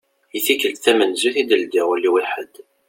[0.37, 2.53] I tikkelt tamenzut i d-ldiɣ ul-iw i ḥed.